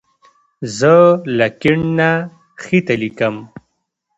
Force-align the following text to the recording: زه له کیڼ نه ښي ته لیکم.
زه 0.77 0.93
له 1.37 1.47
کیڼ 1.61 1.79
نه 1.97 2.09
ښي 2.61 2.79
ته 2.85 2.93
لیکم. 3.01 3.35